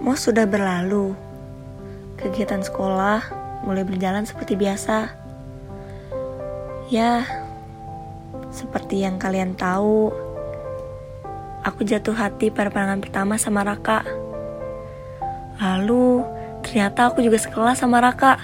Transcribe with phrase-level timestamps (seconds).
[0.00, 1.12] Mau sudah berlalu.
[2.16, 3.20] Kegiatan sekolah
[3.68, 5.12] mulai berjalan seperti biasa.
[6.88, 7.22] Ya,
[8.50, 10.10] seperti yang kalian tahu,
[11.62, 14.02] aku jatuh hati pada pandangan pertama sama Raka.
[15.60, 16.24] Lalu,
[16.64, 18.40] ternyata aku juga sekelas sama Raka.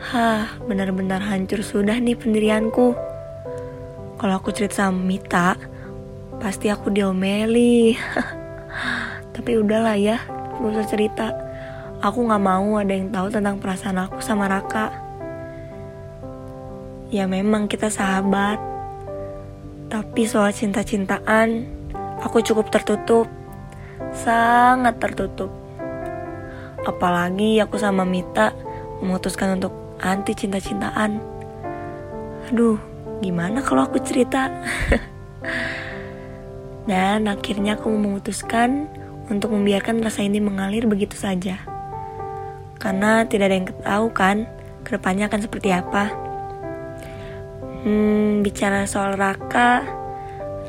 [0.00, 2.96] Hah, benar-benar hancur sudah nih pendirianku.
[4.18, 5.54] Kalau aku cerita sama Mita,
[6.40, 7.94] pasti aku diomeli.
[9.34, 10.18] Tapi udahlah ya,
[10.58, 11.26] gak usah cerita.
[12.02, 14.90] Aku gak mau ada yang tahu tentang perasaan aku sama Raka.
[17.08, 18.60] Ya memang kita sahabat.
[19.88, 21.64] Tapi soal cinta-cintaan,
[22.20, 23.24] aku cukup tertutup.
[24.12, 25.48] Sangat tertutup.
[26.84, 28.52] Apalagi aku sama Mita
[29.00, 31.18] memutuskan untuk anti cinta-cintaan.
[32.52, 32.76] Aduh,
[33.24, 34.52] gimana kalau aku cerita?
[36.88, 38.88] Dan akhirnya aku memutuskan
[39.28, 41.60] untuk membiarkan rasa ini mengalir begitu saja.
[42.80, 44.36] Karena tidak ada yang tahu kan
[44.84, 46.04] ke depannya akan seperti apa.
[47.84, 49.84] Hmm, bicara soal Raka,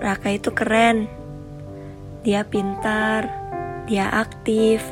[0.03, 1.07] Raka itu keren.
[2.21, 3.31] Dia pintar,
[3.87, 4.83] dia aktif,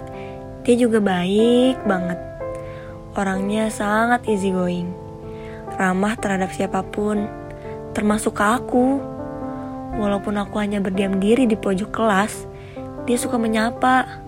[0.64, 2.20] dia juga baik banget.
[3.18, 4.94] Orangnya sangat easy going,
[5.76, 7.28] ramah terhadap siapa pun,
[7.92, 9.02] termasuk aku.
[9.98, 12.46] Walaupun aku hanya berdiam diri di pojok kelas,
[13.08, 14.20] dia suka menyapa.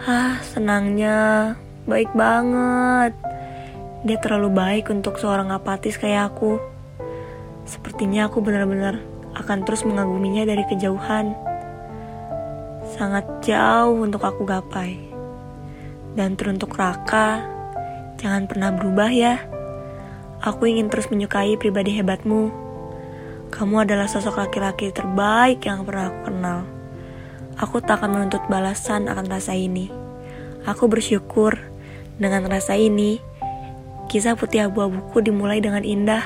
[0.00, 1.52] Hah, senangnya.
[1.84, 3.12] Baik banget.
[4.08, 6.56] Dia terlalu baik untuk seorang apatis kayak aku.
[7.68, 9.04] Sepertinya aku benar-benar
[9.36, 11.36] akan terus mengaguminya dari kejauhan.
[12.96, 14.96] Sangat jauh untuk aku gapai.
[16.16, 17.44] Dan teruntuk Raka,
[18.16, 19.44] jangan pernah berubah ya.
[20.40, 22.48] Aku ingin terus menyukai pribadi hebatmu.
[23.52, 26.79] Kamu adalah sosok laki-laki terbaik yang pernah aku kenal.
[27.60, 29.92] Aku tak akan menuntut balasan akan rasa ini.
[30.64, 31.60] Aku bersyukur
[32.16, 33.20] dengan rasa ini,
[34.08, 36.24] kisah putih abu-abuku dimulai dengan indah.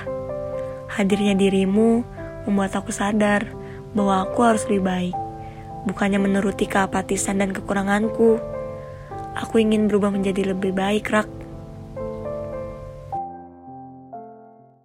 [0.95, 2.07] Hadirnya dirimu
[2.47, 3.51] membuat aku sadar
[3.99, 5.17] bahwa aku harus lebih baik,
[5.91, 8.39] bukannya menuruti keapatisan dan kekuranganku.
[9.35, 11.44] Aku ingin berubah menjadi lebih baik, Rak.